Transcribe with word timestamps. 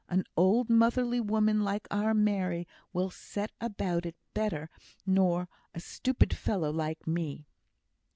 An 0.09 0.23
old 0.35 0.67
motherly 0.67 1.19
woman 1.21 1.61
like 1.63 1.87
our 1.91 2.15
Mary 2.15 2.67
will 2.91 3.11
set 3.11 3.51
about 3.61 4.03
it 4.03 4.15
better 4.33 4.67
nor 5.05 5.47
a 5.75 5.79
stupid 5.79 6.35
fellow 6.35 6.71
like 6.71 7.05
me." 7.05 7.45